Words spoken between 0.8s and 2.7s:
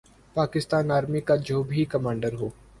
Army کا جو بھی کمانڈر ہو۔